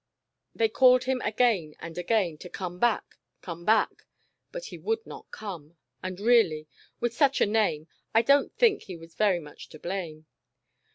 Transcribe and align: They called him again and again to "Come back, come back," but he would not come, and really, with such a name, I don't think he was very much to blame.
They 0.55 0.67
called 0.67 1.03
him 1.03 1.21
again 1.21 1.75
and 1.79 1.95
again 1.95 2.39
to 2.39 2.49
"Come 2.49 2.79
back, 2.79 3.17
come 3.43 3.65
back," 3.65 4.07
but 4.51 4.65
he 4.65 4.77
would 4.79 5.05
not 5.05 5.29
come, 5.29 5.77
and 6.01 6.19
really, 6.19 6.67
with 6.99 7.13
such 7.13 7.39
a 7.39 7.45
name, 7.45 7.87
I 8.11 8.23
don't 8.23 8.51
think 8.57 8.81
he 8.81 8.95
was 8.97 9.13
very 9.13 9.39
much 9.39 9.69
to 9.69 9.77
blame. 9.79 10.25